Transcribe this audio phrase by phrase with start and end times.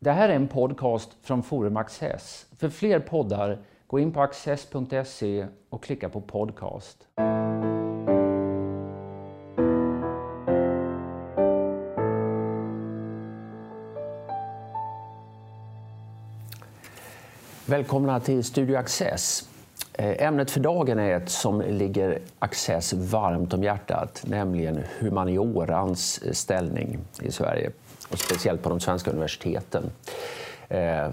[0.00, 2.46] Det här är en podcast från Forum Access.
[2.58, 7.08] För fler poddar, gå in på access.se och klicka på podcast.
[17.66, 19.47] Välkomna till Studio Access.
[20.00, 26.98] Eh, ämnet för dagen är ett som ligger Access varmt om hjärtat, nämligen humaniorans ställning
[27.22, 27.70] i Sverige
[28.10, 29.90] och speciellt på de svenska universiteten.
[30.68, 31.08] Eh,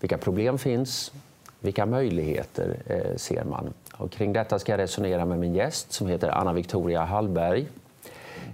[0.00, 1.12] vilka problem finns?
[1.60, 3.74] Vilka möjligheter eh, ser man?
[3.92, 7.66] Och kring detta ska jag resonera med min gäst som heter Anna Victoria Hallberg.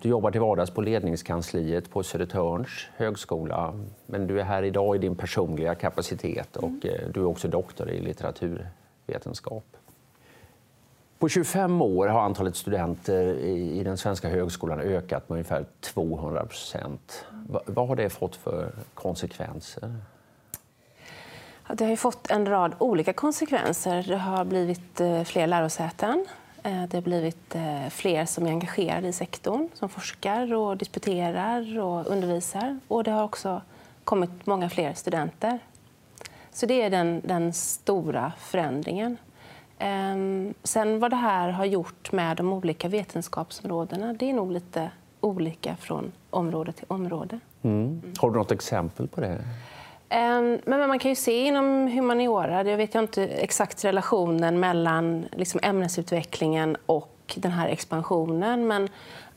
[0.03, 3.75] Du jobbar till vardags på ledningskansliet på Södertörns högskola.
[4.07, 7.13] Men du är här idag i din personliga kapacitet och mm.
[7.15, 8.01] du är också doktor i
[9.07, 9.65] vetenskap.
[11.19, 17.27] På 25 år har antalet studenter i den svenska högskolan ökat med ungefär 200 procent.
[17.67, 19.95] Vad har det fått för konsekvenser?
[21.69, 24.05] Det har fått en rad olika konsekvenser.
[24.09, 26.27] Det har blivit eh, fler lärosäten.
[26.63, 31.79] Eh, det har blivit eh, fler som är engagerade i sektorn, som forskar, och disputerar
[31.79, 32.79] och undervisar.
[32.89, 33.63] Och det har också
[34.05, 35.59] kommit många fler studenter.
[36.55, 39.17] Så det är den, den stora förändringen.
[39.79, 44.91] Ehm, sen vad det här har gjort med de olika vetenskapsområdena det är nog lite
[45.21, 47.41] olika från område till område.
[47.63, 48.03] Mm.
[48.19, 49.45] Har du något exempel på det?
[50.09, 55.61] Ehm, men man kan ju se inom humaniora, jag vet inte exakt relationen mellan liksom
[55.63, 58.89] ämnesutvecklingen och den här expansionen, men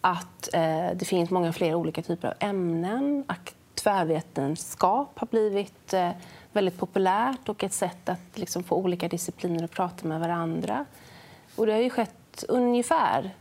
[0.02, 3.24] att eh, det finns många fler olika typer av ämnen.
[3.76, 6.10] Tvärvetenskap har blivit eh,
[6.58, 10.86] väldigt populärt och ett sätt att liksom få olika discipliner att prata med varandra.
[11.56, 13.36] Och det har ju skett ungefär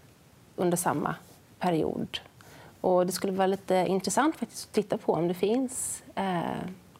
[0.56, 1.14] under samma
[1.58, 2.18] period.
[2.80, 6.40] Och det skulle vara lite intressant faktiskt att titta på om det finns, eh,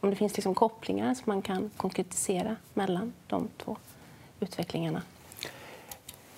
[0.01, 3.77] om det finns liksom kopplingar som man kan konkretisera mellan de två
[4.41, 5.03] utvecklingarna.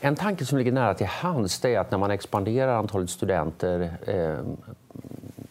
[0.00, 4.40] En tanke som ligger nära till hands är att när man expanderar antalet studenter eh,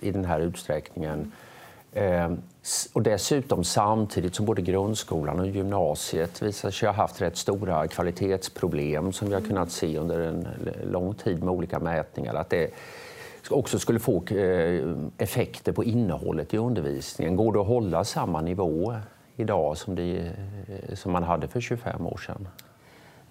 [0.08, 1.32] i den här utsträckningen
[2.94, 9.14] och dessutom samtidigt som både grundskolan och gymnasiet visar sig ha haft rätt stora kvalitetsproblem
[9.14, 10.48] som vi har kunnat se under en
[10.92, 12.34] lång tid med olika mätningar.
[12.34, 12.72] Att det
[13.50, 14.82] också skulle få eh,
[15.18, 17.36] effekter på innehållet i undervisningen.
[17.36, 18.96] Går det att hålla samma nivå
[19.36, 20.32] idag som, det,
[20.68, 22.48] eh, som man hade för 25 år sedan?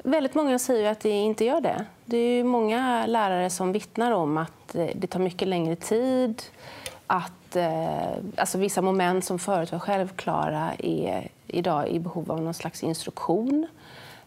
[0.03, 1.84] Väldigt många säger att det inte gör det.
[2.05, 6.43] Det är många lärare som vittnar om att eh, det tar mycket längre tid
[7.06, 12.55] att eh, alltså vissa moment som förut var självklara är idag i behov av någon
[12.55, 13.67] slags instruktion.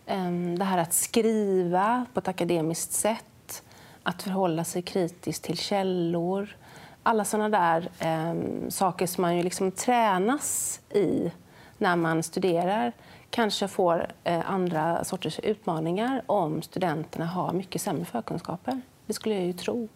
[0.06, 3.64] Eh, det här att skriva på ett akademiskt sätt,
[4.04, 6.58] att förhålla sig kritiskt till källor.
[7.04, 11.32] Alla såna där eh, saker som man ju liksom tränas i
[11.78, 12.92] när man studerar
[13.30, 18.82] kanske får eh, andra sorters utmaningar om studenterna har mycket sämre förkunskaper.
[19.06, 19.88] Det skulle jag ju tro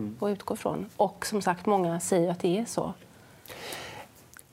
[0.00, 0.16] mm.
[0.18, 0.86] och utgå från.
[0.96, 2.92] Och som sagt, många säger att det är så.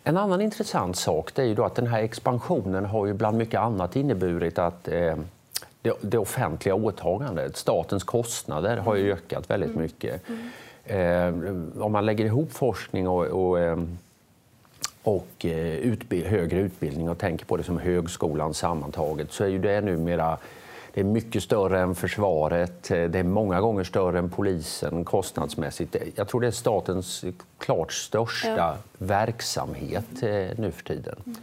[0.04, 3.38] En annan intressant sak det är ju då att den här expansionen har ju bland
[3.38, 5.16] mycket annat inneburit att eh,
[5.82, 9.82] det, det, offentliga åtagandet, statens kostnader, har ju ökat väldigt mm.
[9.82, 10.22] mycket.
[10.28, 10.50] Mm.
[10.88, 13.78] Eh, om man lägger ihop forskning och, och, eh,
[15.04, 19.60] och eh, utbild, högre utbildning och tänker på det som högskolan sammantaget så är ju
[19.60, 20.38] det numera
[21.00, 22.84] är mycket större än försvaret.
[22.84, 25.96] Det är många gånger större än polisen kostnadsmässigt.
[26.16, 27.26] Jag tror det är statens
[27.58, 28.76] klart största ja.
[28.98, 31.16] verksamhet eh, nu för tiden.
[31.26, 31.38] Mm.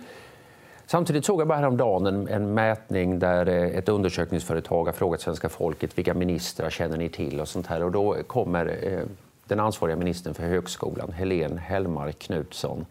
[0.86, 5.48] Samtidigt såg jag bara häromdagen en, en mätning där eh, ett undersökningsföretag har frågat svenska
[5.48, 7.82] folket vilka ministrar känner ni till och sånt här.
[7.82, 9.00] Och då kommer eh,
[9.46, 12.86] den ansvariga ministern för högskolan, Helene Hellmark Knutsson,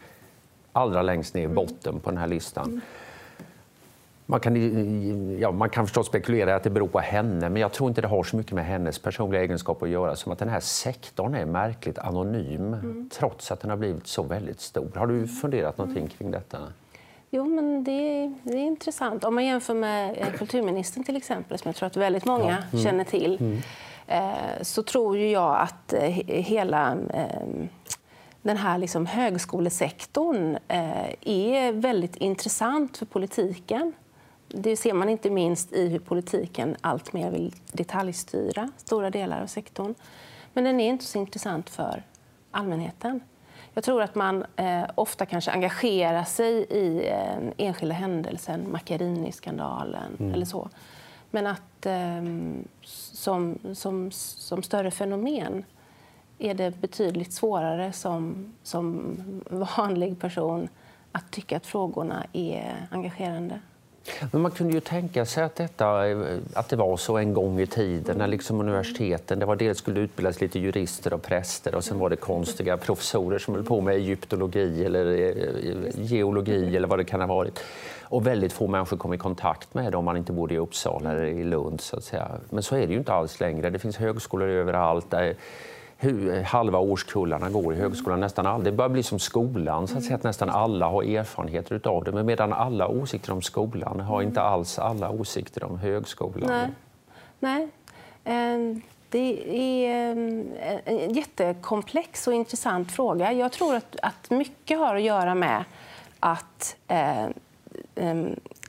[0.72, 2.82] allra längst ner i botten på den här listan.
[4.26, 4.32] Mm.
[4.32, 7.90] Man kan, ja, man kan förstås spekulera att det beror på henne, men jag tror
[7.90, 10.60] inte det har så mycket med hennes personliga egenskaper att göra som att den här
[10.60, 13.10] sektorn är märkligt anonym mm.
[13.14, 14.92] trots att den har blivit så väldigt stor.
[14.96, 16.58] Har du funderat någonting kring detta?
[17.30, 19.24] Jo, men det, det är intressant.
[19.24, 22.78] Om man jämför med eh, kulturministern till exempel, som jag tror att väldigt många ja.
[22.78, 22.84] mm.
[22.84, 23.62] känner till, mm.
[24.08, 27.66] eh, så tror ju jag att eh, hela eh,
[28.42, 33.94] den här liksom högskolesektorn eh, är väldigt intressant för politiken.
[34.56, 39.96] Det ser man inte minst i hur politiken alltmer vill detaljstyra stora delar av sektorn.
[40.54, 42.04] Men den är inte så intressant för
[42.52, 43.20] allmänheten.
[43.74, 50.34] Jag tror att man eh, ofta kanske engagerar sig i eh, enskilda händelsen, Macchiarini-skandalen mm.
[50.34, 50.70] eller så.
[51.32, 52.24] Men att eh,
[52.82, 55.66] som, som, som större fenomen
[56.40, 59.16] är det betydligt svårare som, som
[59.78, 60.70] vanlig person
[61.12, 63.60] att tycka att frågorna är engagerande.
[64.32, 67.60] Men man kunde ju tänka sig att, detta, eh, att det var så en gång
[67.60, 71.84] i tiden när liksom universiteten, det var dels skulle utbildas lite jurister och präster och
[71.84, 75.28] sen var det konstiga professorer som höll på med egyptologi eller eh,
[75.70, 77.60] eh, geologi eller vad det kan ha varit.
[78.04, 81.12] Och väldigt få människor kom i kontakt med det om man inte bodde i Uppsala
[81.12, 81.82] eller i Lund.
[81.82, 82.32] Så att säga.
[82.50, 83.70] Men så är det ju inte alls längre.
[83.70, 85.12] Det finns högskolor överallt.
[85.12, 85.36] Där
[86.46, 88.20] halva årskullarna går i högskolan.
[88.20, 91.88] Nästan all, det börjar bli som skolan, så att, säga, att nästan alla har erfarenheter
[91.88, 92.12] av det.
[92.12, 96.50] Men medan alla åsikter om skolan har inte alls alla åsikter om högskolan.
[96.50, 96.70] Nej.
[97.40, 97.70] Nej.
[98.24, 100.54] Ehm, det är ehm,
[100.86, 103.34] en jättekomplex och intressant fråga.
[103.34, 105.64] Jag tror att, att mycket har att göra med
[106.20, 107.28] att eh,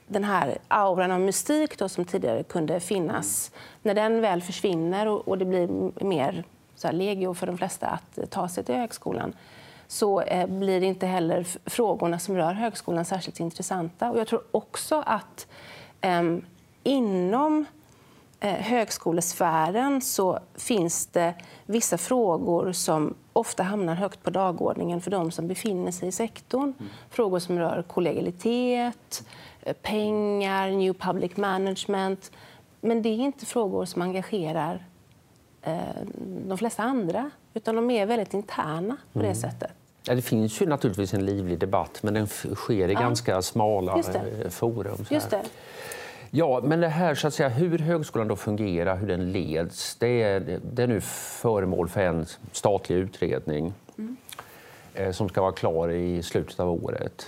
[0.07, 3.51] den här auran av mystik då, som tidigare kunde finnas,
[3.83, 5.69] när den väl försvinner och, och det blir
[6.05, 6.45] mer
[6.77, 9.35] så här, legio för de flesta att ta sig till högskolan
[9.87, 14.11] så eh, blir inte heller frågorna som rör högskolan särskilt intressanta.
[14.11, 15.47] Och jag tror också att
[16.01, 16.23] eh,
[16.83, 17.65] inom
[18.41, 21.35] eh, högskolesfären så finns det
[21.67, 26.75] vissa frågor som ofta hamnar högt på dagordningen för de som befinner sig i sektorn.
[26.79, 26.91] Mm.
[27.11, 29.27] Frågor som rör kollegialitet,
[29.63, 32.33] eh, pengar, new public management.
[32.81, 34.94] Men det är inte frågor som engagerar Eh,
[36.47, 39.35] de flesta andra, utan de är väldigt interna på det mm.
[39.35, 39.71] sättet.
[40.07, 43.01] Ja, det finns ju naturligtvis en livlig debatt, men den sker i ja.
[43.01, 45.07] ganska smala eh, forum.
[45.11, 45.43] Just det.
[46.31, 50.23] Ja, men det här så att säga, hur högskolan då fungerar, hur den leds, det
[50.23, 54.17] är, det är nu föremål för en statlig utredning mm.
[54.95, 57.27] eh, som ska vara klar i slutet av året.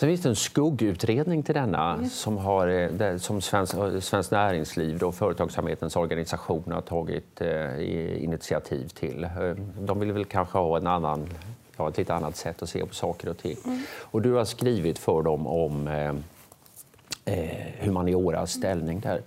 [0.00, 2.08] Sen finns det en skuggutredning till denna mm.
[2.08, 2.68] som, har,
[3.00, 9.24] eh, som Svenskt Svensk Näringsliv och Företagsamhetens organisation har tagit eh, initiativ till.
[9.24, 9.30] Eh,
[9.78, 11.28] de vill väl kanske ha en annan,
[11.76, 13.56] ja, ett lite annat sätt att se på saker och ting.
[13.64, 13.82] Mm.
[14.00, 16.12] Och du har skrivit för dem om eh,
[17.24, 19.22] eh, humanioras ställning där.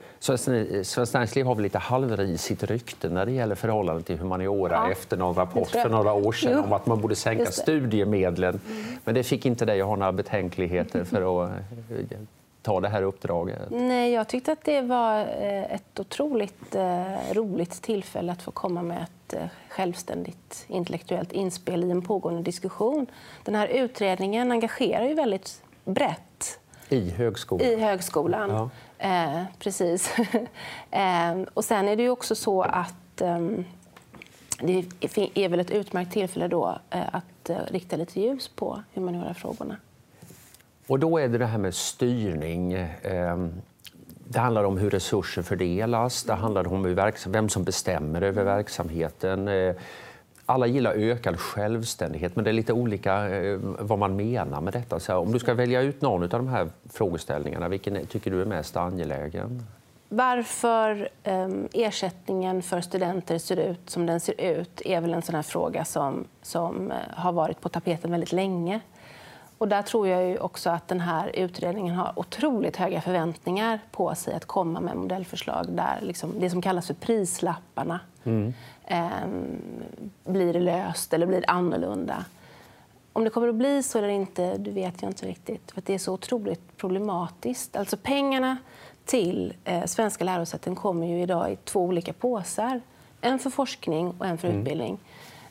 [0.84, 4.92] Svenskt Näringsliv har väl lite halvrisigt rykte när det gäller förhållandet till humaniora ja.
[4.92, 6.64] efter någon rapport för några år sedan jo.
[6.64, 8.60] om att man borde sänka studiemedlen.
[8.70, 8.84] Mm.
[9.04, 12.18] Men det fick inte dig att ha några betänkligheter för att eh,
[12.62, 13.60] ta det här uppdraget?
[13.70, 18.82] Nej, jag tyckte att det var eh, ett otroligt eh, roligt tillfälle att få komma
[18.82, 19.36] med ett
[19.70, 23.06] självständigt intellektuellt inspel i en pågående diskussion.
[23.44, 26.60] Den här utredningen engagerar ju väldigt brett
[26.90, 27.68] i högskolan?
[27.68, 28.70] I högskolan, ja.
[28.98, 30.16] eh, precis.
[30.92, 33.40] eh, och sen är det ju också så att eh,
[34.60, 34.86] det
[35.34, 39.78] är väl ett utmärkt tillfälle då eh, att eh, rikta lite ljus på humaniora-frågorna.
[40.88, 42.74] Och då är det det här med styrning.
[42.74, 43.62] Ehm,
[44.28, 49.76] det handlar om hur resurser fördelas, det handlar om vem som bestämmer över verksamheten eh,
[50.54, 55.00] alla gillar ökad självständighet, men det är lite olika eh, vad man menar med detta.
[55.00, 58.46] Så om du ska välja ut någon av de här frågeställningarna, vilken tycker du är
[58.46, 59.64] mest angelägen?
[60.10, 65.36] Varför ehm, ersättningen för studenter ser ut som den ser ut är väl en sån
[65.36, 68.80] här fråga som, som eh, har varit på tapeten väldigt länge.
[69.64, 74.16] Och där tror jag ju också att den här utredningen har otroligt höga förväntningar på
[74.16, 78.54] sig att komma med modellförslag där liksom det som kallas för prislapparna mm.
[78.86, 79.10] eh,
[80.24, 82.26] blir löst eller blir annorlunda.
[83.14, 85.72] Om det kommer att bli så eller inte det vet jag inte riktigt.
[85.72, 87.76] För Det är så otroligt problematiskt.
[87.76, 88.58] Alltså pengarna
[89.06, 92.82] till eh, svenska lärosäten kommer ju idag i två olika påsar.
[93.22, 94.60] En för forskning och en för mm.
[94.60, 95.00] utbildning.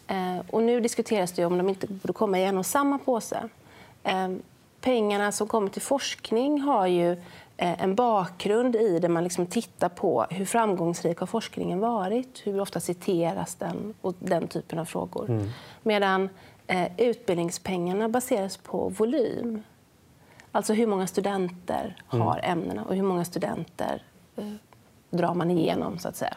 [0.07, 3.49] Eh, och nu diskuteras det om de inte borde komma i en och samma påse.
[4.05, 4.43] Ehm,
[4.81, 7.13] pengarna som kommer till forskning har ju
[7.57, 12.61] eh, en bakgrund i där man liksom tittar på hur framgångsrik har forskningen varit, hur
[12.61, 15.31] ofta citeras den och den typen av frågor.
[15.31, 15.49] Mm.
[15.83, 16.29] Medan
[16.67, 19.63] eh, utbildningspengarna baseras på volym.
[20.53, 22.59] Alltså hur många studenter har mm.
[22.59, 24.03] ämnena och hur många studenter
[24.37, 24.53] eh,
[25.11, 25.99] drar man igenom.
[25.99, 26.37] så att säga.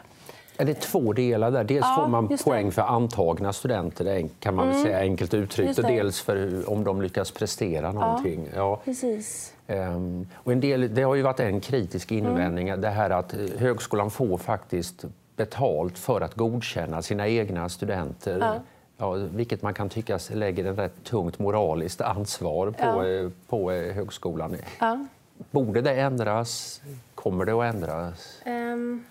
[0.58, 1.64] Är det två delar där?
[1.64, 4.82] Dels ja, får man poäng för antagna studenter, kan man mm.
[4.82, 8.48] säga enkelt uttryckt, och dels för om de lyckas prestera någonting.
[8.54, 8.80] Ja, ja.
[8.84, 9.52] Precis.
[9.66, 12.80] Um, och en del, det har ju varit en kritisk invändning, mm.
[12.80, 15.04] det här att högskolan får faktiskt
[15.36, 18.38] betalt för att godkänna sina egna studenter.
[18.40, 18.54] Ja.
[18.98, 23.30] Ja, vilket man kan tycka lägger ett rätt tungt moraliskt ansvar på, ja.
[23.48, 24.56] på eh, högskolan.
[24.80, 25.06] Ja.
[25.50, 26.80] Borde det ändras?
[27.14, 28.42] Kommer det att ändras?
[28.46, 29.04] Um.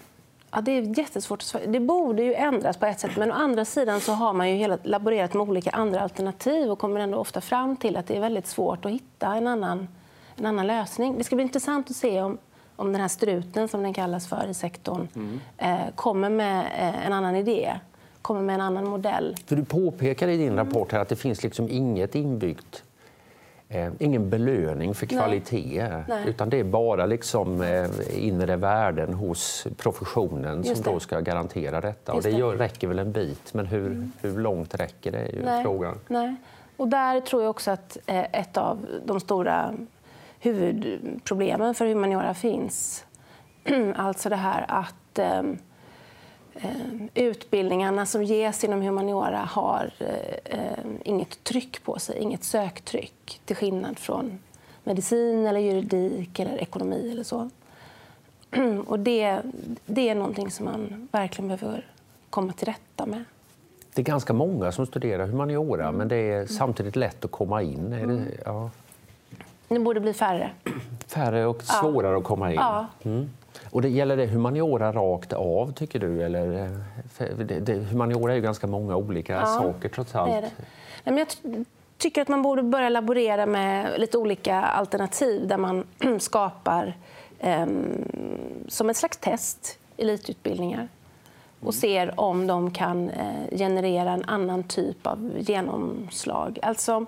[0.52, 1.66] Ja, det är jättesvårt att svara.
[1.66, 4.56] Det borde ju ändras på ett sätt, men å andra sidan så har man ju
[4.56, 8.22] hela, laborerat med olika andra alternativ och kommer ändå ofta fram till att det är
[8.22, 9.88] väldigt svårt att hitta en annan,
[10.36, 11.18] en annan lösning.
[11.18, 12.38] Det ska bli intressant att se om,
[12.76, 15.40] om den här struten, som den kallas för i sektorn, mm.
[15.58, 17.74] eh, kommer med eh, en annan idé
[18.26, 19.36] kommer med en annan modell.
[19.46, 22.84] För du påpekar i din rapport här att det finns liksom inget inbyggt
[23.76, 26.30] Eh, ingen belöning för kvalitet, Nej.
[26.30, 27.90] utan det är bara liksom, eh,
[28.28, 32.14] inre värden hos professionen som då ska garantera detta.
[32.14, 34.12] och det, räcker väl en bit, men hur, mm.
[34.22, 35.18] hur långt räcker det?
[35.18, 35.64] är ju Nej.
[35.64, 36.00] frågan.
[36.08, 36.36] Nej.
[36.78, 39.74] Och där tror jag också att eh, ett av de stora
[40.40, 43.06] huvudproblemen för humaniora finns.
[43.96, 45.42] alltså det här att eh,
[47.14, 49.92] utbildningarna som ges inom humaniora har
[50.46, 54.40] eh, inget tryck på sig, inget söktryck till skillnad från
[54.84, 57.12] medicin, eller juridik eller ekonomi.
[57.12, 57.50] eller så.
[58.86, 59.42] Och det,
[59.86, 61.86] det är någonting som man verkligen behöver
[62.30, 63.24] komma till rätta med.
[63.94, 65.96] Det är ganska många som studerar humaniora, mm.
[65.96, 67.94] men det är samtidigt lätt att komma in.
[67.94, 68.28] Är det, mm.
[68.46, 68.70] ja.
[69.68, 70.52] det borde bli färre.
[71.08, 72.18] Färre och svårare ja.
[72.18, 72.56] att komma in.
[72.56, 72.88] Ja.
[73.04, 73.30] Mm.
[73.70, 76.24] Och det, gäller det humaniora rakt av, tycker du?
[76.24, 76.72] Eller,
[77.38, 80.32] det, det, humaniora är ju ganska många olika ja, saker, trots allt.
[80.32, 80.52] Det det.
[81.04, 81.28] Nej, men jag
[81.98, 85.88] tycker att man borde börja laborera med lite olika alternativ där man
[86.20, 86.94] skapar
[87.40, 87.66] eh,
[88.68, 90.88] som ett slags test elitutbildningar
[91.60, 96.60] och ser om de kan eh, generera en annan typ av genomslag.
[96.62, 97.06] Alltså,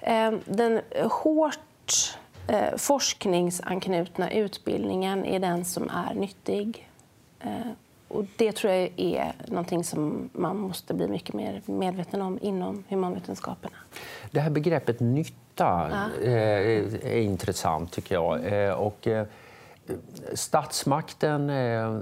[0.00, 0.80] eh, den
[1.10, 2.18] hårt
[2.48, 6.88] eh, forskningsanknutna utbildningen är den som är nyttig.
[7.40, 7.50] Eh,
[8.08, 12.84] och det tror jag är någonting som man måste bli mycket mer medveten om inom
[12.88, 13.76] humanvetenskaperna.
[14.30, 16.24] Det här begreppet nytta ja.
[16.24, 18.52] Eh, är intressant, tycker jag.
[18.52, 19.08] Eh, och,
[20.34, 21.50] statsmakten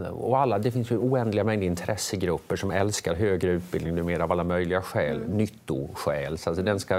[0.07, 4.45] och alla, det finns ju oändliga mängder intressegrupper som älskar högre utbildning numera av alla
[4.45, 5.29] möjliga skäl, mm.
[5.31, 6.33] nyttoskäl.
[6.33, 6.97] Alltså den ska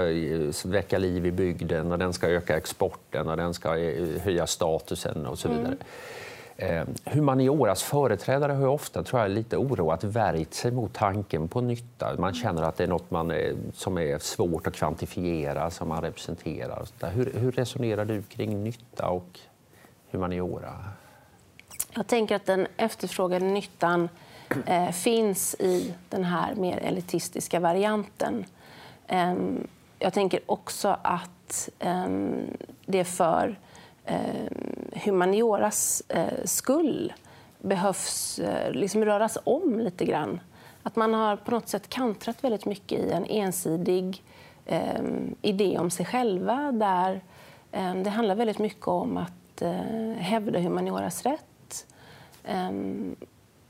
[0.64, 3.68] väcka liv i bygden och den ska öka exporten och den ska
[4.22, 5.66] höja statusen och så vidare.
[5.66, 5.78] Mm.
[6.60, 12.14] Eh, humanioras företrädare har ofta, tror jag, lite oroat värjt sig mot tanken på nytta.
[12.18, 13.32] Man känner att det är något man
[13.74, 16.86] som är svårt att kvantifiera, som man representerar.
[17.00, 19.40] Hur, hur resonerar du kring nytta och
[20.10, 20.74] humaniora?
[21.94, 24.08] Jag tänker att den efterfrågade nyttan
[24.66, 28.44] eh, finns i den här mer elitistiska varianten.
[29.06, 29.34] Eh,
[29.98, 32.06] jag tänker också att eh,
[32.86, 33.58] det för
[34.04, 34.46] eh,
[35.04, 37.12] humanioras eh, skull
[37.58, 40.40] behövs eh, liksom röras om lite grann.
[40.82, 44.22] Att man har på något sätt kantrat väldigt mycket i en ensidig
[44.66, 45.02] eh,
[45.42, 47.20] idé om sig själva där
[47.72, 51.86] eh, det handlar väldigt mycket om att eh, hävda humanioras rätt
[52.44, 52.70] eh,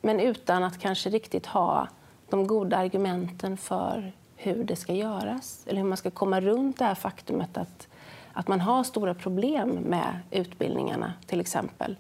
[0.00, 1.88] men utan att kanske riktigt ha
[2.30, 6.84] de goda argumenten för hur det ska göras eller hur man ska komma runt det
[6.84, 7.88] här faktumet att
[8.38, 11.96] att man har stora problem med utbildningarna, till exempel.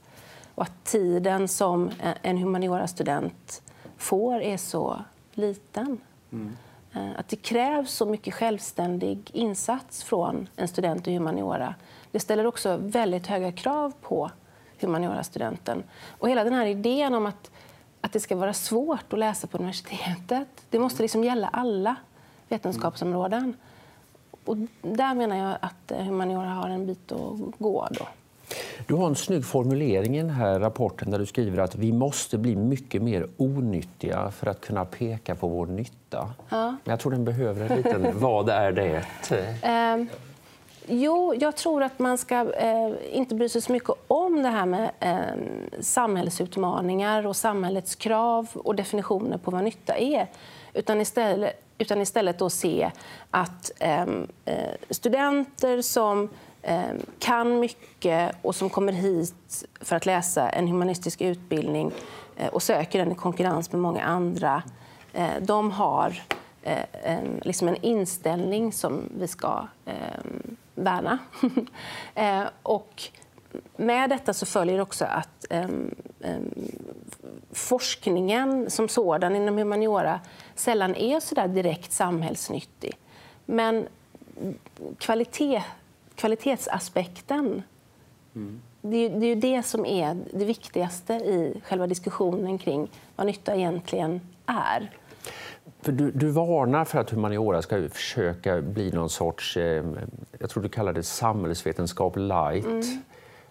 [0.54, 1.90] Och att tiden som
[2.22, 3.62] en humaniora-student
[3.96, 6.00] får är så liten.
[6.32, 6.56] Mm.
[6.94, 11.74] Eh, att det krävs så mycket självständig insats från en student i humaniora.
[12.12, 14.30] Det ställer också väldigt höga krav på
[14.80, 15.82] humaniora-studenten.
[16.08, 17.50] Och hela den här idén om att,
[18.00, 21.96] att det ska vara svårt att läsa på universitetet, det måste liksom gälla alla
[22.48, 23.56] vetenskapsområden.
[24.44, 27.88] Och där menar jag att eh, humaniora har en bit att gå.
[27.90, 28.08] Då.
[28.86, 32.38] Du har en snygg formulering i den här rapporten där du skriver att vi måste
[32.38, 36.30] bli mycket mer onyttiga för att kunna peka på vår nytta.
[36.48, 36.66] Ja.
[36.84, 39.04] Men jag tror den behöver en liten vad är det?
[40.90, 44.66] Jo, jag tror att man ska eh, inte bry sig så mycket om det här
[44.66, 45.42] med eh,
[45.80, 50.26] samhällsutmaningar och samhällets krav och definitioner på vad nytta är.
[50.72, 52.90] Utan istället utan istället då se
[53.30, 56.28] att ehm, eh, studenter som
[56.62, 56.82] eh,
[57.18, 61.92] kan mycket och som kommer hit för att läsa en humanistisk utbildning
[62.36, 64.62] eh, och söker den i konkurrens med många andra,
[65.12, 66.22] eh, de har
[66.62, 71.18] eh, en, liksom en inställning som vi ska ehm, värna.
[72.14, 73.02] Eh, och
[73.76, 76.50] med detta så följer också att um, um,
[77.52, 80.20] forskningen som sådan inom humaniora
[80.54, 82.98] sällan är så där direkt samhällsnyttig.
[83.46, 83.88] Men
[84.98, 85.62] kvalitet,
[86.14, 87.62] kvalitetsaspekten
[88.34, 88.60] mm.
[88.80, 93.56] det, är, det är det som är det viktigaste i själva diskussionen kring vad nytta
[93.56, 94.90] egentligen är.
[95.82, 99.84] För du, du varnar för att humaniora ska försöka bli någon sorts, eh,
[100.38, 102.66] jag tror du kallar det samhällsvetenskap light.
[102.66, 103.02] Mm.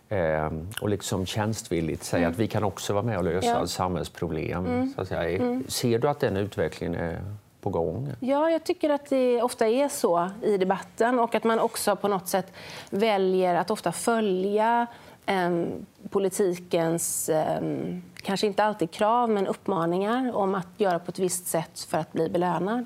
[0.09, 2.31] Eh, och liksom tjänstvilligt säga mm.
[2.31, 3.67] att vi kan också vara med och lösa ja.
[3.67, 4.65] samhällsproblem.
[4.65, 4.93] Mm.
[4.95, 5.43] Så att säga.
[5.43, 5.63] Mm.
[5.67, 7.21] Ser du att den utvecklingen är
[7.61, 8.13] på gång?
[8.19, 12.07] Ja, jag tycker att det ofta är så i debatten och att man också på
[12.07, 12.53] något sätt
[12.89, 14.87] väljer att ofta följa
[15.29, 21.47] Ehm, politikens, ehm, kanske inte alltid krav, men uppmaningar om att göra på ett visst
[21.47, 22.85] sätt för att bli belönad.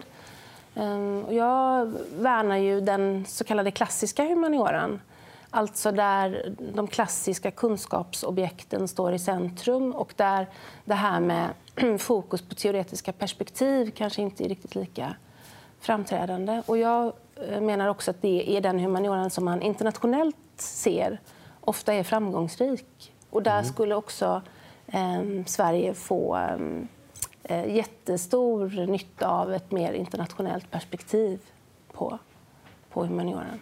[0.75, 5.01] Ehm, jag värnar ju den så kallade klassiska humanioran.
[5.49, 10.47] Alltså där de klassiska kunskapsobjekten står i centrum och där
[10.85, 11.49] det här med
[11.99, 15.15] fokus på teoretiska perspektiv kanske inte är riktigt lika
[15.79, 16.61] framträdande.
[16.65, 17.13] Och jag
[17.47, 21.19] eh, menar också att det är den humanioran som man internationellt ser
[21.61, 23.13] ofta är framgångsrik.
[23.29, 23.65] Och där mm.
[23.65, 24.41] skulle också
[24.87, 26.37] eh, Sverige få
[27.43, 31.39] eh, jättestor nytta av ett mer internationellt perspektiv
[31.93, 32.19] på,
[32.89, 33.59] på humanioran.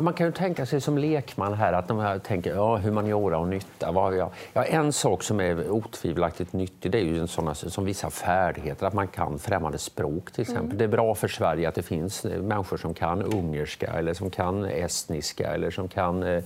[0.00, 3.92] Man kan ju tänka sig som lekman här att de tänker ja, humaniora och nytta.
[3.92, 4.30] Vad jag?
[4.52, 8.94] Ja, en sak som är otvivelaktigt nyttig det är ju sådana, som vissa färdigheter, att
[8.94, 10.64] man kan främmande språk till exempel.
[10.64, 10.78] Mm.
[10.78, 14.64] Det är bra för Sverige att det finns människor som kan ungerska eller som kan
[14.64, 16.44] estniska eller som kan eh,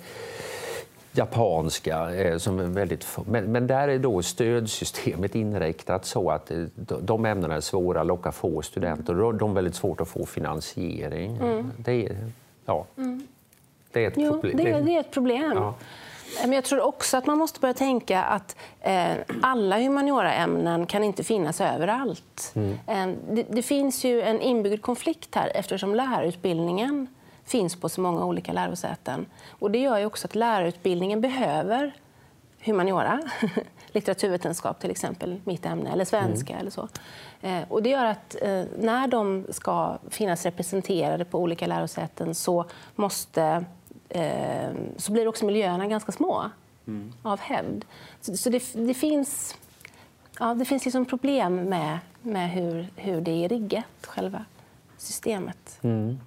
[1.13, 2.15] japanska.
[2.15, 6.65] Eh, som är väldigt, men, men, där är då stödsystemet inriktat så att eh,
[7.01, 10.27] de ämnena är svåra att locka få studenter och de är väldigt svårt att få
[10.27, 11.37] finansiering.
[11.37, 11.71] Mm.
[11.77, 12.17] Det är,
[12.65, 12.87] ja.
[12.97, 13.27] Mm.
[13.93, 14.57] Det är ett jo, problem.
[14.57, 15.53] Det, det är ett problem.
[15.55, 15.75] Ja.
[16.41, 21.25] Men jag tror också att man måste börja tänka att eh, alla humanioraämnen kan inte
[21.25, 22.53] finnas överallt.
[22.55, 22.79] Mm.
[22.87, 27.07] Eh, det, det, finns ju en inbyggd konflikt här eftersom lärarutbildningen
[27.45, 29.27] finns på så många olika lärosäten.
[29.49, 31.93] Och det gör ju också att lärarutbildningen behöver
[32.65, 33.23] humaniora,
[33.93, 36.53] litteraturvetenskap till exempel, mitt ämne, eller svenska.
[36.53, 36.61] Mm.
[36.61, 36.89] eller så.
[37.41, 42.65] Eh, och det gör att eh, när de ska finnas representerade på olika lärosäten så
[42.95, 43.65] måste
[44.09, 46.51] eh, så blir också miljöerna ganska små
[46.87, 47.13] mm.
[47.23, 47.85] av hävd.
[48.21, 49.57] Så, så det, det, finns,
[50.39, 54.45] ja, det finns liksom problem med, med hur, hur det är riggat, själva
[54.99, 55.79] systemet.
[55.83, 56.21] Mm.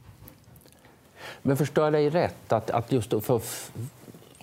[1.41, 3.41] Men förstår jag dig rätt, att, att just för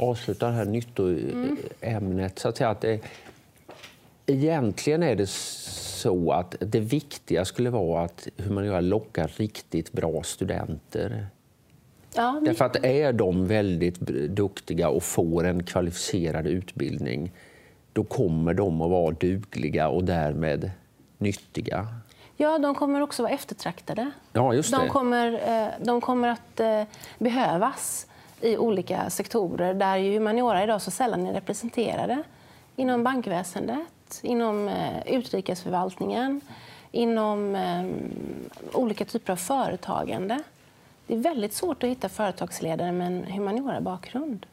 [0.03, 3.01] avsluta det här nyttoämnet, så att säga att det,
[4.27, 11.27] egentligen är det så att det viktiga skulle vara att humaniora lockar riktigt bra studenter
[12.15, 12.45] Ja, men...
[12.45, 17.33] Därför att är de väldigt duktiga och får en kvalificerad utbildning
[17.93, 20.71] då kommer de att vara dugliga och därmed
[21.19, 21.87] nyttiga.
[22.37, 24.11] Ja, de kommer också vara eftertraktade.
[24.33, 24.77] Ja, just det.
[24.77, 26.83] De, kommer, eh, de kommer att eh,
[27.19, 28.07] behövas
[28.43, 32.23] i olika sektorer där ju humaniora idag så sällan är representerade.
[32.77, 36.41] Inom bankväsendet, inom eh, utrikesförvaltningen,
[36.91, 37.85] inom eh,
[38.73, 40.43] olika typer av företagande.
[41.07, 44.47] Det är väldigt svårt att hitta företagsledare med en humaniora-bakgrund.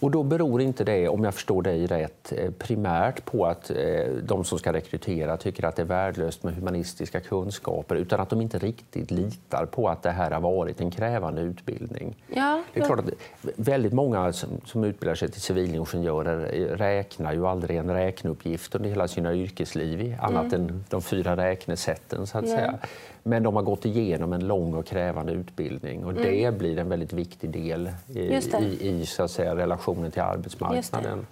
[0.00, 3.76] Och då beror inte det, om jag förstår dig rätt, eh, primärt på att eh,
[4.22, 8.40] de som ska rekrytera tycker att det är värdelöst med humanistiska kunskaper utan att de
[8.40, 12.16] inte riktigt litar på att det här har varit en krävande utbildning.
[12.28, 13.10] Ja, det är klart att
[13.56, 18.90] väldigt många som, som utbildar sig till civilingenjörer eh, räknar ju aldrig en räkneuppgift under
[18.90, 20.68] hela sina yrkesliv, annat mm.
[20.68, 22.26] än de fyra räknesätten.
[22.26, 22.78] Så att säga.
[23.26, 26.22] Men de har gått igenom en lång och krävande utbildning och mm.
[26.22, 31.26] det blir en väldigt viktig del i, i, i så att säga, relationen till arbetsmarknaden.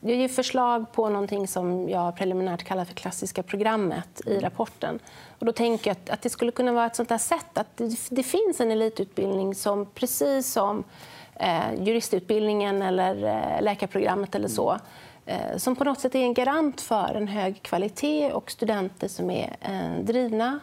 [0.00, 4.98] Jag ger förslag på någonting som jag preliminärt kallar för klassiska programmet i rapporten.
[5.38, 7.76] Och då tänker jag att, att det skulle kunna vara ett sånt där sätt att
[7.76, 10.84] det, det finns en elitutbildning som precis som
[11.34, 14.78] eh, juristutbildningen eller eh, läkarprogrammet eller så
[15.26, 19.30] eh, som på något sätt är en garant för en hög kvalitet och studenter som
[19.30, 20.60] är eh, drivna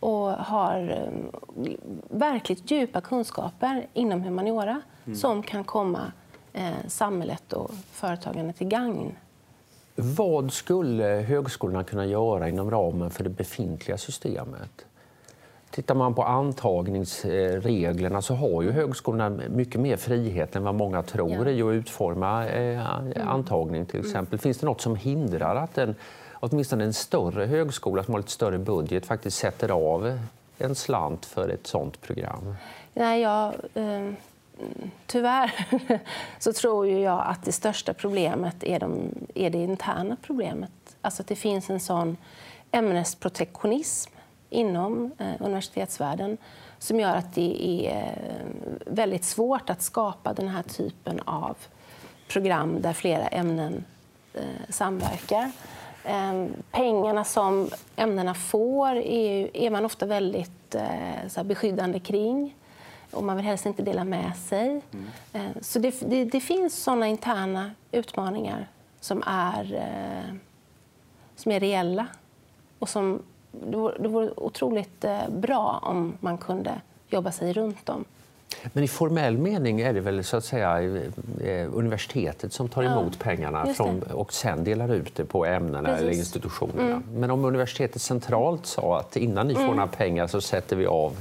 [0.00, 1.72] och har eh,
[2.10, 5.16] verkligt djupa kunskaper inom humaniora mm.
[5.16, 6.12] som kan komma
[6.86, 9.12] samhället och företagandet till gagn.
[9.94, 14.84] Vad skulle högskolorna kunna göra inom ramen för det befintliga systemet?
[15.70, 21.48] Tittar man på antagningsreglerna så har ju högskolorna mycket mer frihet än vad många tror
[21.48, 21.50] ja.
[21.50, 23.28] i att utforma eh, mm.
[23.28, 23.86] antagning.
[23.86, 24.10] till mm.
[24.10, 24.38] exempel.
[24.38, 25.94] Finns det något som hindrar att en
[26.40, 30.18] åtminstone en större högskola som har lite större budget faktiskt sätter av
[30.58, 32.54] en slant för ett sånt program?
[32.94, 34.12] Nej, jag, eh,
[35.06, 35.52] tyvärr
[36.38, 40.70] så tror jag att det största problemet är, de, är det interna problemet.
[41.00, 42.16] Alltså att det finns en sån
[42.70, 44.12] ämnesprotektionism
[44.50, 46.38] inom eh, universitetsvärlden
[46.78, 51.56] som gör att det är eh, väldigt svårt att skapa den här typen av
[52.28, 53.84] program där flera ämnen
[54.34, 55.50] eh, samverkar.
[56.04, 60.76] Ehm, pengarna som ämnena får är, man ofta väldigt
[61.44, 62.54] beskyddande kring.
[63.10, 64.68] Och man vill helst inte dela med sig.
[64.68, 65.06] Mm.
[65.32, 68.68] Ehm, så det, det, det finns såna interna utmaningar
[69.00, 70.34] som är, eh,
[71.36, 72.06] som är reella.
[72.78, 77.86] Och som, det, vore, det vore otroligt eh, bra om man kunde jobba sig runt
[77.86, 78.04] dem
[78.72, 80.80] Men i formell mening är det väl så att säga
[81.40, 85.88] eh, universitetet som tar emot ja, pengarna från, och sen delar ut det på ämnena
[85.88, 86.02] Precis.
[86.02, 86.82] eller institutionerna.
[86.82, 87.02] Mm.
[87.14, 89.76] Men om universitetet centralt sa att innan ni får mm.
[89.76, 91.16] några pengar så sätter vi av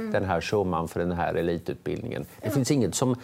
[0.00, 0.12] mm.
[0.12, 2.26] den här summan för den här elitutbildningen.
[2.42, 3.16] Det finns inget som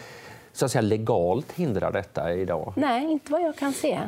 [0.53, 2.73] så att säga, legalt hindrar detta idag?
[2.77, 4.01] Nej, inte vad jag kan se.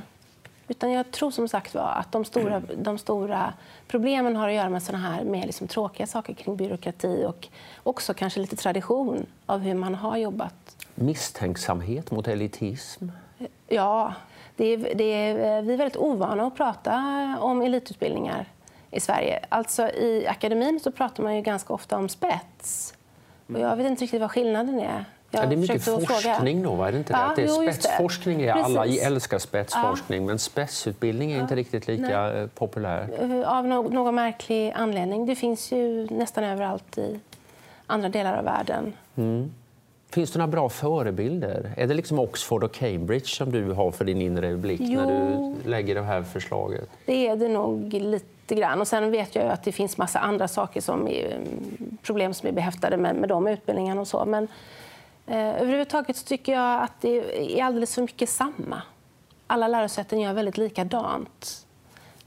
[0.68, 3.52] Utan jag tror som sagt var att de stora, de stora
[3.88, 7.48] problemen har att göra med såna här mer liksom tråkiga saker kring byråkrati och
[7.82, 10.86] också kanske lite tradition av hur man har jobbat.
[10.94, 13.08] Misstänksamhet mot elitism?
[13.66, 14.14] Ja,
[14.56, 16.94] det är, det är, vi är väldigt ovana att prata
[17.40, 18.46] om elitutbildningar
[18.90, 19.40] i Sverige.
[19.48, 22.94] Alltså, I akademin så pratar man ju ganska ofta om spets.
[23.46, 25.04] Och jag vet inte riktigt vad skillnaden är.
[25.30, 27.42] Ja, det är mycket forskning då, är det inte ja, det?
[27.42, 30.26] det är jo, spetsforskning är alla älskar spetsforskning, ja.
[30.26, 32.40] men spetsutbildning är inte riktigt lika Nej.
[32.40, 33.08] Eh, populär.
[33.20, 35.26] Eh, av någon märklig anledning.
[35.26, 37.20] Det finns ju nästan överallt i
[37.86, 38.92] andra delar av världen.
[39.16, 39.54] Mm.
[40.10, 41.72] Finns det några bra förebilder?
[41.76, 45.00] Är det liksom Oxford och Cambridge som du har för din inre blick jo.
[45.00, 46.88] när du lägger det här förslaget?
[47.06, 48.80] Det är det nog lite grann.
[48.80, 51.40] Och sen vet jag att det finns massa andra saker som är, eh,
[52.02, 54.24] problem som är behäftade med, med de utbildningarna och så.
[54.24, 54.48] Men
[55.28, 58.82] Eh, överhuvudtaget så tycker jag att det är alldeles för mycket samma.
[59.46, 61.66] Alla lärosäten gör väldigt likadant.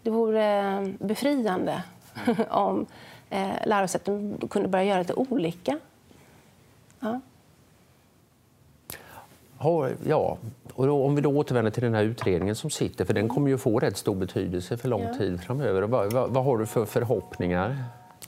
[0.01, 1.83] Det vore eh, befriande
[2.49, 2.85] om
[3.29, 5.79] eh, lärosäten kunde börja göra lite olika.
[6.99, 7.19] Ja.
[10.05, 10.37] Ja,
[10.73, 13.49] och då, om vi då återvänder till den här utredningen som sitter, för den kommer
[13.49, 15.13] ju få rätt stor betydelse för lång ja.
[15.13, 15.81] tid framöver.
[15.81, 17.83] Vad, vad, vad, har du för förhoppningar?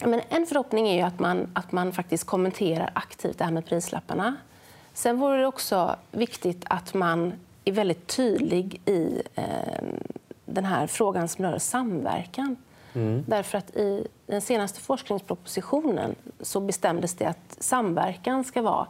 [0.06, 4.36] Men en förhoppning är att man, att man faktiskt kommenterar aktivt det här med prislapparna.
[4.94, 7.34] Sen vore det också viktigt att man
[7.66, 9.44] är väldigt tydlig i eh,
[10.46, 12.56] den här frågan som rör samverkan.
[12.94, 13.24] Mm.
[13.28, 18.88] Därför att i den senaste forskningspropositionen så bestämdes det att samverkan ska vara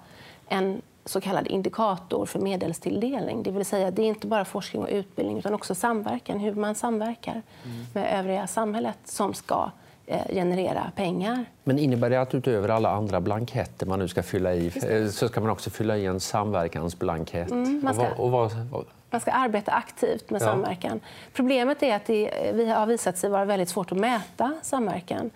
[0.47, 3.43] en så kallad indikator för medelstilldelning.
[3.43, 6.75] Det vill säga, det är inte bara forskning och utbildning utan också samverkan, hur man
[6.75, 7.85] samverkar mm.
[7.93, 9.71] med övriga samhället som ska
[10.05, 11.45] Eh, generera pengar.
[11.63, 15.27] Men innebär det att utöver alla andra blanketter man nu ska fylla i eh, så
[15.27, 17.51] ska man också fylla i en samverkansblankett?
[17.51, 20.45] Mm, man, ska, och vad, och vad, man ska arbeta aktivt med ja.
[20.45, 20.99] samverkan.
[21.33, 25.31] Problemet är att det vi har visat sig vara väldigt svårt att mäta samverkan.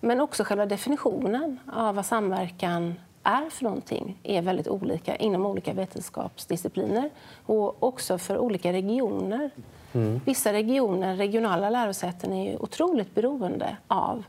[0.00, 2.94] Men också själva definitionen av vad samverkan
[3.28, 7.10] är för någonting är väldigt olika inom olika vetenskapsdiscipliner
[7.46, 9.50] och också för olika regioner.
[9.92, 10.20] Mm.
[10.24, 14.24] Vissa regioner, regionala lärosäten är ju otroligt beroende av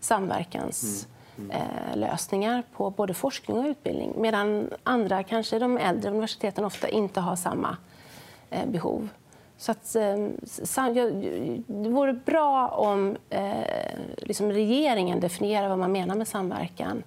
[0.00, 2.58] samverkanslösningar mm.
[2.58, 2.62] mm.
[2.76, 7.76] på både forskning och utbildning medan andra, kanske de äldre universiteten, ofta inte har samma
[8.50, 9.08] eh, behov.
[9.56, 10.16] Så att, eh,
[11.66, 13.52] det vore bra om eh,
[14.16, 17.02] liksom regeringen definierar vad man menar med samverkan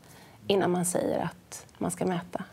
[0.48, 2.44] innan man säger att man ska mäta.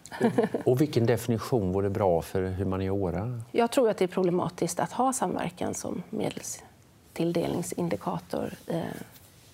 [0.64, 3.40] Och vilken definition vore bra för humaniora?
[3.52, 8.80] Jag tror att det är problematiskt att ha samverkan som medelstilldelningsindikator eh,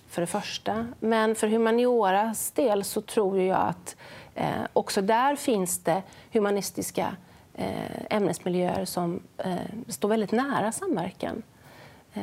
[0.09, 0.87] för det första.
[0.99, 3.95] Men för humanioras del så tror jag att
[4.35, 7.15] eh, också där finns det humanistiska
[7.53, 9.19] eh, ämnesmiljöer som
[9.87, 11.43] står väldigt nära samverkan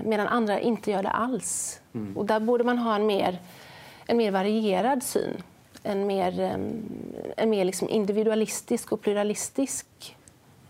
[0.05, 1.81] medan andra inte gör det alls.
[1.95, 2.17] Mm.
[2.17, 3.39] Och där borde man ha en mer,
[4.07, 5.43] en mer varierad syn
[5.85, 6.41] en mer,
[7.37, 9.87] en mer liksom individualistisk och pluralistisk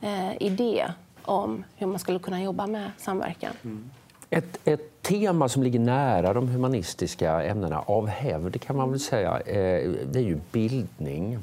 [0.00, 3.52] eh, idé om hur man skulle kunna jobba med samverkan.
[3.64, 3.90] Mm.
[4.30, 9.40] Ett, ett, tema som ligger nära de humanistiska ämnena av hävd kan man väl säga,
[9.40, 11.38] eh, det är ju bildning.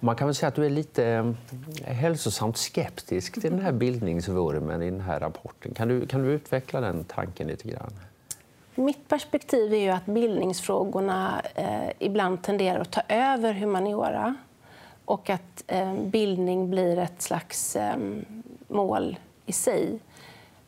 [0.00, 1.04] Man kan väl säga att du är lite
[1.84, 5.74] eh, hälsosamt skeptisk till den här bildningsvurmen i den här rapporten.
[5.74, 7.92] Kan du, kan du utveckla den tanken lite grann?
[8.78, 14.34] Mitt perspektiv är ju att bildningsfrågorna eh, ibland tenderar att ta över humaniora
[15.04, 17.96] och att eh, bildning blir ett slags eh,
[18.68, 19.98] mål i sig.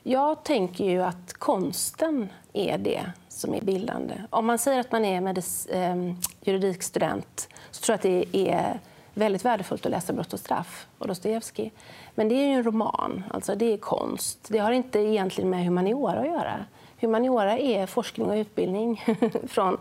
[0.03, 4.15] Jag tänker ju att konsten är det som är bildande.
[4.31, 5.97] Om man säger att man är medis, eh,
[6.41, 8.81] juridikstudent så tror jag att det är
[9.15, 11.73] väldigt värdefullt att läsa Brott och straff och Dostojevskij.
[12.15, 14.47] Men det är ju en roman, alltså det är konst.
[14.49, 16.65] Det har inte egentligen med humaniora att göra.
[17.01, 19.05] Humaniora är forskning och utbildning
[19.49, 19.79] från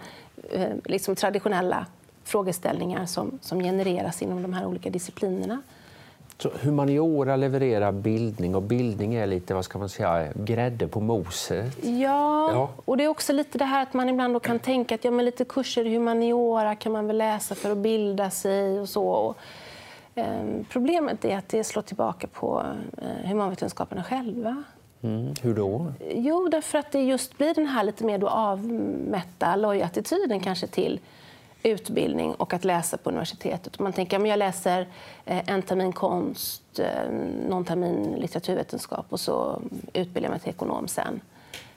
[0.52, 1.86] eh, liksom traditionella
[2.24, 5.62] frågeställningar som, som genereras inom de här olika disciplinerna.
[6.42, 11.78] Så humaniora levererar bildning och bildning är lite vad ska man säga, grädde på moset?
[11.82, 12.70] Ja, ja.
[12.86, 15.26] och det är också lite det här att man ibland kan tänka att ja, men
[15.26, 19.06] lite kurser i humaniora kan man väl läsa för att bilda sig och så.
[19.06, 19.38] Och,
[20.16, 20.26] eh,
[20.70, 22.64] problemet är att det slår tillbaka på
[22.98, 24.64] eh, humanvetenskaperna själva.
[25.02, 25.34] Mm.
[25.42, 25.94] Hur då?
[26.16, 31.00] Jo, därför att det just blir den här lite mer då avmätta loj-attityden kanske till
[31.64, 33.80] utbildning och att läsa på universitetet.
[33.80, 34.88] Man tänker att jag läser
[35.26, 37.12] eh, en termin konst, eh,
[37.50, 39.62] någon termin litteraturvetenskap och så
[39.94, 41.22] utbildar jag mig till ekonom sen.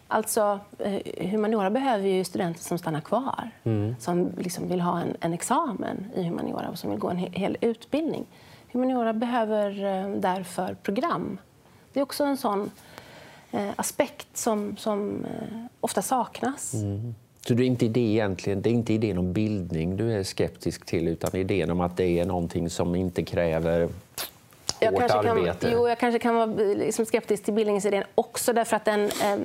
[0.08, 3.94] Alltså, eh, humaniora behöver ju studenter som stannar kvar, mm.
[4.00, 7.56] som liksom vill ha en, en, examen i humaniora och som vill gå en hel
[7.60, 8.26] utbildning.
[8.72, 9.70] Humaniora behöver
[10.16, 11.38] därför program.
[11.92, 12.70] Det är också en sån
[13.76, 16.74] aspekt som, som eh, ofta saknas.
[16.74, 17.14] Mm.
[17.46, 20.86] Så det är inte idé egentligen, det är inte idén om bildning du är skeptisk
[20.86, 23.88] till utan idén om att det är någonting som inte kräver
[24.82, 25.58] jag hårt arbete?
[25.60, 29.38] Kan, jo, jag kanske kan vara liksom skeptisk till bildningsidén också därför att den, eh,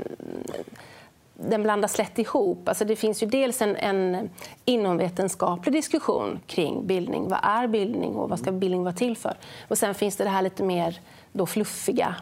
[1.34, 2.70] den blandas lätt ihop.
[2.70, 4.30] Alltså det finns ju dels en, en
[4.66, 7.30] inomvetenskaplig diskussion kring bildning.
[7.30, 9.34] Vad är bildning och vad ska bildning vara till för?
[9.68, 11.00] Och sen finns det det här lite mer
[11.32, 12.22] då fluffiga eh,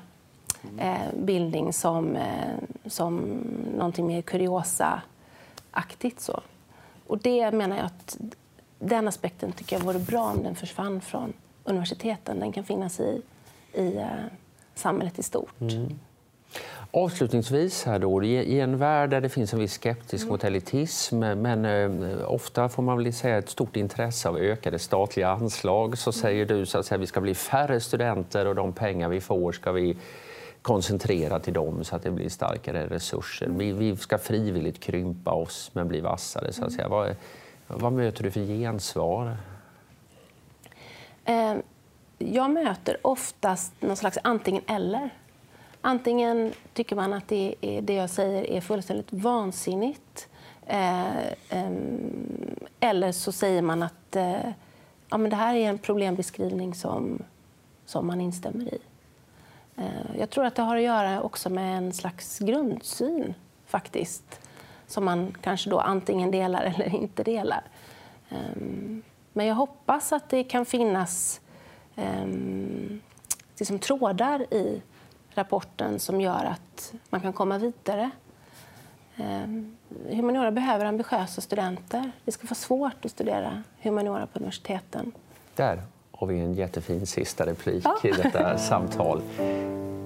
[1.13, 3.19] bildning som, eh, som
[3.78, 6.19] någonting mer kuriosa-aktigt.
[6.19, 6.41] Så.
[7.08, 8.17] Och det menar jag att
[8.80, 12.39] den aspekten tycker jag vore bra om den försvann från universiteten.
[12.39, 13.21] Den kan finnas i,
[13.73, 14.08] i eh,
[14.75, 15.62] samhället i stort.
[15.62, 15.99] Mm.
[16.91, 20.32] Avslutningsvis, här då, i en värld där det finns en viss skeptisk mm.
[20.32, 25.30] mot elitism men eh, ofta får man väl säga ett stort intresse av ökade statliga
[25.30, 26.21] anslag så mm.
[26.21, 29.51] säger du så att säga, vi ska bli färre studenter och de pengar vi får
[29.51, 29.97] ska vi
[30.65, 33.47] koncentrera till dem så att det blir starkare resurser.
[33.47, 36.54] Vi, vi ska frivilligt krympa oss men bli vassare.
[36.54, 36.88] Så att säga.
[36.88, 37.15] Vad,
[37.67, 39.38] vad möter du för gensvar?
[41.25, 41.62] Ehm,
[42.17, 45.10] jag möter oftast någon slags antingen eller.
[45.82, 50.28] Antingen tycker man att det, är, det jag säger är fullständigt vansinnigt
[50.65, 54.49] eh, ehm, eller så säger man att eh,
[55.10, 57.23] ja, men det här är en problembeskrivning som,
[57.86, 58.80] som man instämmer i.
[59.78, 63.34] Eh, jag tror att det har att göra också med en slags grundsyn
[63.66, 64.40] faktiskt
[64.88, 67.64] som man kanske då antingen delar eller inte delar.
[68.30, 71.42] Ehm, men jag hoppas att det kan finnas
[71.96, 73.02] ehm,
[73.60, 74.82] liksom trådar i
[75.30, 78.10] rapporten som gör att man kan komma vidare.
[79.16, 79.78] Ehm,
[80.10, 82.12] humaniora behöver ambitiösa studenter.
[82.26, 85.12] Det ska vara svårt att studera humaniora på universiteten.
[85.56, 85.84] Där
[86.17, 88.10] har vi en jättefin sista replik ja.
[88.10, 89.21] i detta samtal.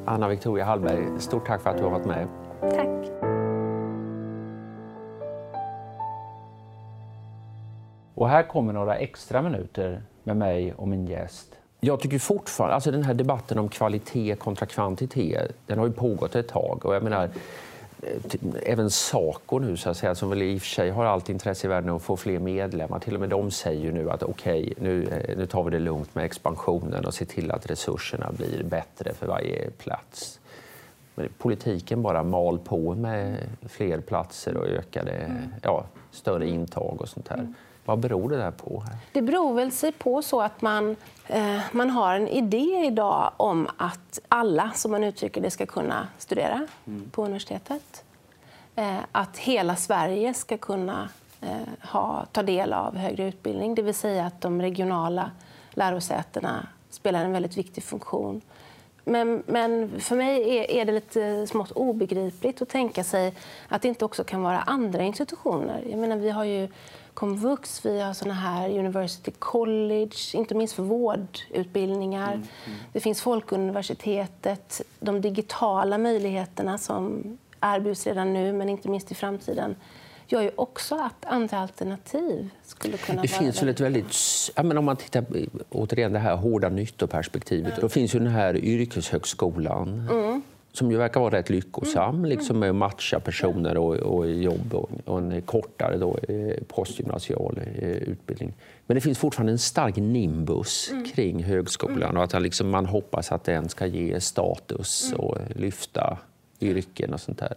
[0.06, 2.28] Anna Victoria Hallberg, stort tack för att du har varit med.
[2.62, 3.10] Tack.
[8.15, 11.56] Och här kommer några extra minuter med mig och min gäst.
[11.80, 16.36] Jag tycker fortfarande, alltså den här debatten om kvalitet kontra kvantitet, den har ju pågått
[16.36, 16.86] ett tag.
[16.86, 17.30] Och jag menar,
[18.64, 21.68] även Saco nu, så att säga, som väl i och för sig har allt intresse
[21.68, 24.74] i världen att få fler medlemmar, till och med de säger nu att okej, okay,
[24.90, 28.64] nu, eh, nu tar vi det lugnt med expansionen och ser till att resurserna blir
[28.64, 30.40] bättre för varje plats.
[31.16, 33.38] Men politiken bara mal på med
[33.70, 35.54] fler platser och ökade, mm.
[35.64, 37.38] ja, större intag och sånt här.
[37.38, 37.54] Mm.
[37.89, 38.84] Vad beror det där på?
[39.12, 40.95] Det beror väl sig på så att man,
[41.28, 46.08] eh, man har en idé idag om att alla, som man uttrycker det, ska kunna
[46.17, 47.10] studera mm.
[47.10, 48.04] på universitetet.
[48.75, 51.10] Eh, att hela Sverige ska kunna
[51.41, 53.75] eh, ha, ta del av högre utbildning.
[53.75, 55.32] Det vill säga att de regionala
[55.71, 58.41] lärosätena spelar en väldigt viktig funktion.
[59.04, 63.34] Men, men, för mig är, är, det lite smått obegripligt att tänka sig
[63.67, 65.84] att det inte också kan vara andra institutioner.
[65.89, 66.67] Jag menar, vi har ju
[67.20, 72.34] komvux, vi har såna här University College, inte minst för vårdutbildningar.
[72.34, 72.80] Mm, mm.
[72.94, 77.24] Det finns Folkuniversitetet, de digitala möjligheterna som
[77.62, 79.76] erbjuds redan nu, men inte minst i framtiden
[80.28, 83.40] gör ju också att andra alternativ skulle kunna det vara...
[83.40, 84.16] finns väl ett väldigt...
[84.56, 85.26] Ja, men om man tittar
[85.70, 87.72] återigen det här hårda nyttoperspektivet.
[87.72, 87.82] Mm.
[87.82, 90.08] Då finns ju den här yrkeshögskolan.
[90.12, 90.42] Mm
[90.80, 92.30] som ju verkar vara rätt lyckosam mm.
[92.30, 97.60] liksom med att matcha personer och, och jobb och, och, en kortare då, eh, postgymnasial
[97.76, 98.54] eh, utbildning.
[98.88, 101.06] Men det finns fortfarande en stark nimbus mm.
[101.06, 102.18] kring högskolan mm.
[102.18, 106.18] och att liksom man hoppas att den ska ge status och lyfta
[106.62, 107.54] yrken och sånt där.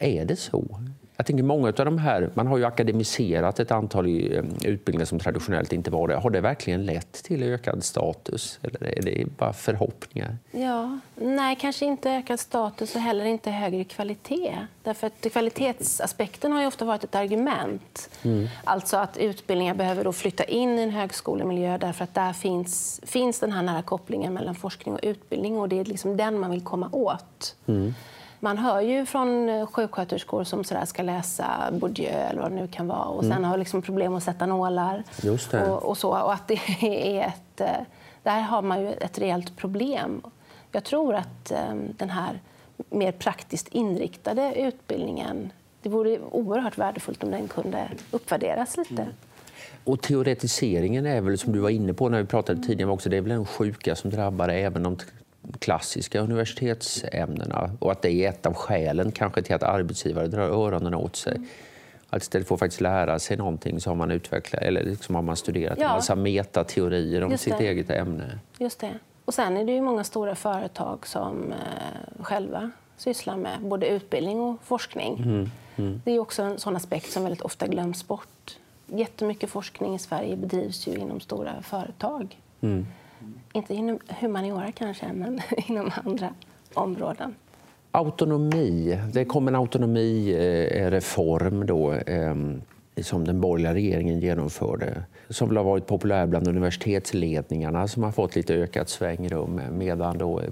[0.00, 0.80] Är det så?
[1.20, 5.18] Jag tänker många av de här, man har ju akademiserat ett antal eh, utbildningar som
[5.18, 6.16] traditionellt inte var det.
[6.16, 10.36] Har det verkligen lett till ökad status eller är det bara förhoppningar?
[10.50, 14.56] Ja, nej, kanske inte ökad status och heller inte högre kvalitet.
[14.82, 18.10] Därför att kvalitetsaspekten har ju ofta varit ett argument.
[18.22, 18.48] Mm.
[18.64, 23.40] Alltså att utbildningar behöver då flytta in i en högskolemiljö därför att där finns, finns
[23.40, 26.64] den här nära kopplingen mellan forskning och utbildning och det är liksom den man vill
[26.64, 27.56] komma åt.
[27.66, 27.94] Mm.
[28.42, 32.68] Man hör ju från eh, sjuksköterskor som sådär ska läsa Bourdieu eller vad det nu
[32.68, 33.44] kan vara och sen mm.
[33.44, 35.04] har liksom problem att sätta nålar.
[35.52, 36.60] Och, och, så, och att det
[37.18, 37.86] är ett, eh,
[38.22, 40.22] där har man ju ett reellt problem.
[40.72, 42.40] Jag tror att um, den här
[42.90, 49.02] mer praktiskt inriktade utbildningen det vore oerhört värdefullt om den kunde uppvärderas lite.
[49.02, 49.14] Mm.
[49.84, 53.16] Och teoretiseringen är väl, som du var inne på när vi pratade tidigare också, det
[53.16, 54.96] är väl en sjuka som drabbar även de
[55.58, 60.94] klassiska universitetsämnena och att det är ett av skälen kanske till att arbetsgivare drar öronen
[60.94, 61.36] åt sig.
[61.36, 61.48] Mm.
[62.10, 65.22] Att istället för att faktiskt lära sig någonting så har man utvecklat eller liksom har
[65.22, 65.88] man studerat ja.
[65.88, 68.38] en massa metateorier om sitt eget ämne.
[68.58, 68.98] Just det.
[69.24, 74.40] Och sen är det ju många stora företag som eh, själva sysslar med både utbildning
[74.40, 75.16] och forskning.
[75.18, 75.50] Mm.
[75.76, 76.02] Mm.
[76.04, 78.56] Det är också en sån aspekt som väldigt ofta glöms bort.
[78.86, 82.38] Jättemycket forskning i Sverige bedrivs ju inom stora företag.
[82.60, 82.86] Mm.
[83.52, 86.34] Inte inom humaniora kanske, men inom andra
[86.74, 87.34] områden.
[87.90, 89.00] Autonomi.
[89.12, 92.34] Det kom en autonomireform då, eh,
[93.02, 98.54] som den borgerliga regeringen genomförde som har varit populär bland universitetsledningarna som har fått lite
[98.54, 100.48] ökat svängrum medan då, eh,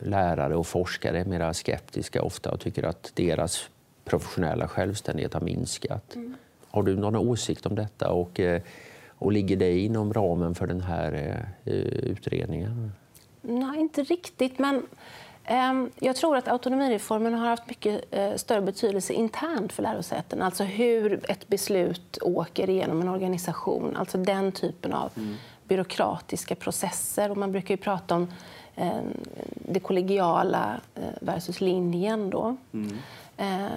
[0.00, 3.68] lärare och forskare är mer skeptiska ofta och tycker att deras
[4.04, 6.14] professionella självständighet har minskat.
[6.14, 6.34] Mm.
[6.70, 8.10] Har du någon åsikt om detta?
[8.10, 8.62] Och, eh,
[9.20, 11.12] och ligger det inom ramen för den här
[11.64, 12.92] eh, utredningen?
[13.40, 14.58] Nej, inte riktigt.
[14.58, 14.86] Men
[15.44, 20.42] ehm, jag tror att autonomireformen har haft mycket eh, större betydelse internt för lärosäten.
[20.42, 23.96] Alltså hur ett beslut åker igenom en organisation.
[23.96, 25.34] Alltså den typen av mm.
[25.64, 27.30] byråkratiska processer.
[27.30, 28.28] Och man brukar ju prata om
[28.76, 29.04] ehm,
[29.54, 30.80] det kollegiala
[31.20, 32.30] versus linjen.
[32.30, 32.56] Då.
[32.72, 32.96] Mm.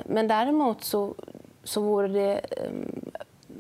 [0.06, 1.16] Men däremot så,
[1.64, 3.02] så vore det ehm,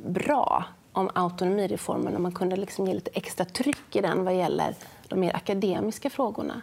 [0.05, 4.75] bra om autonomireformen, om man kunde liksom ge lite extra tryck i den vad gäller
[5.07, 6.61] de mer akademiska frågorna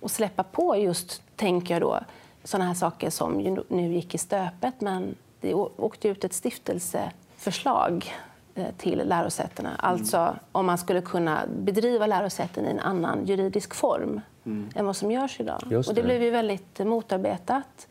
[0.00, 2.00] och släppa på just, tänker jag då,
[2.44, 4.80] sådana här saker som nu gick i stöpet.
[4.80, 8.12] Men det åkte ut ett stiftelseförslag
[8.54, 9.68] eh, till lärosätena.
[9.68, 9.80] Mm.
[9.80, 14.68] Alltså om man skulle kunna bedriva lärosäten i en annan juridisk form mm.
[14.74, 15.62] än vad som görs idag.
[15.66, 15.76] Det.
[15.76, 17.88] Och det blev ju väldigt motarbetat.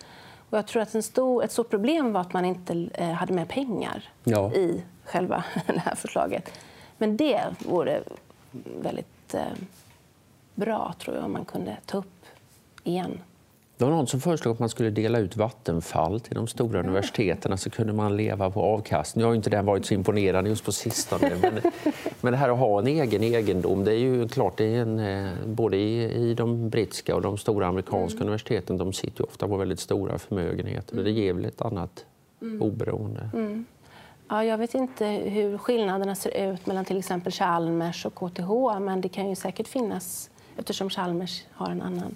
[0.50, 3.34] Och jag tror att en stor, ett stort problem var att man inte eh, hade
[3.34, 4.54] med pengar ja.
[4.54, 6.52] i själva det här förslaget.
[6.98, 8.02] Men det vore
[8.82, 9.41] väldigt eh,
[10.56, 12.26] bra tror jag om man kunde ta upp
[12.84, 13.20] igen.
[13.78, 17.58] Det var någon som föreslog att man skulle dela ut Vattenfall till de stora universiteten
[17.58, 19.22] så kunde man leva på avkastning.
[19.22, 21.32] Nu har inte den varit så imponerande just på sistone.
[21.41, 21.54] Men,
[22.22, 25.00] men det här att ha en egen egendom, det är ju klart, det är en,
[25.00, 28.28] eh, både i, i de brittiska och de stora amerikanska mm.
[28.28, 30.93] universiteten, de sitter ju ofta på väldigt stora förmögenheter.
[30.93, 31.06] Mm.
[31.06, 32.06] Det ger väl ett annat
[32.41, 32.62] mm.
[32.62, 33.30] oberoende.
[33.34, 33.65] Mm.
[34.30, 39.02] Ja, jag vet inte hur skillnaderna ser ut mellan till exempel Chalmers och KTH men
[39.02, 42.16] det kan ju säkert finnas eftersom Chalmers har en annan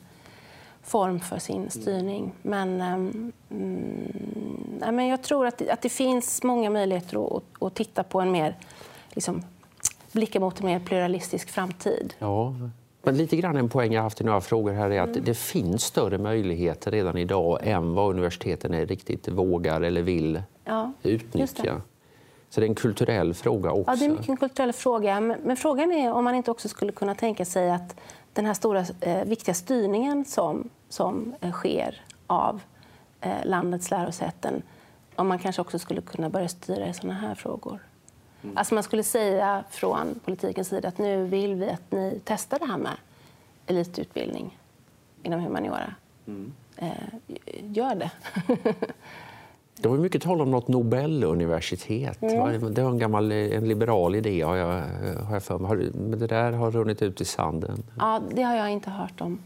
[0.83, 2.33] form för sin styrning.
[2.41, 7.75] Men, um, mm, men jag tror att det, att det finns många möjligheter att, att
[7.75, 8.57] titta på en mer...
[9.09, 9.43] Liksom,
[10.11, 12.13] blicka mot en mer pluralistisk framtid.
[12.19, 12.55] Ja.
[13.03, 15.23] Men lite grann en poäng jag haft i några frågor här är att mm.
[15.23, 20.91] det finns större möjligheter redan idag än vad universiteten är riktigt vågar eller vill ja,
[21.03, 21.81] utnyttja.
[22.51, 23.91] Så det är en kulturell fråga också.
[23.91, 25.19] Ja, det är mycket en kulturell fråga.
[25.19, 27.99] Men, frågan är om man inte också skulle kunna tänka sig att
[28.33, 32.61] den här stora eh, viktiga styrningen som, som eh, sker av
[33.21, 34.61] eh, landets lärosäten,
[35.15, 37.79] om man kanske också skulle kunna börja styra i sådana här frågor.
[38.43, 38.57] Mm.
[38.57, 42.65] Alltså man skulle säga från politikens sida att nu vill vi att ni testar det
[42.65, 42.97] här med
[43.67, 44.57] elitutbildning
[45.23, 45.95] inom humaniora.
[46.27, 46.53] Mm.
[46.75, 46.91] Eh,
[47.61, 48.11] gör det.
[49.81, 52.21] Det var mycket tal om något Nobeluniversitet.
[52.21, 52.73] Mm.
[52.73, 54.81] Det var en gammal en liberal idé, har jag,
[55.23, 55.91] har jag för mig.
[55.93, 57.83] Men det där har runnit ut i sanden.
[57.99, 59.39] Ja, det har jag inte hört om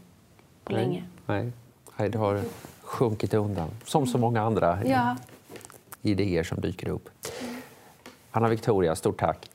[0.64, 0.82] på Nej.
[0.84, 1.04] länge.
[1.26, 1.52] Nej.
[1.96, 2.40] Nej, det har
[2.82, 5.16] sjunkit undan, som så många andra ja.
[6.02, 7.08] idéer som dyker upp.
[8.30, 9.50] Anna Victoria, stort tack.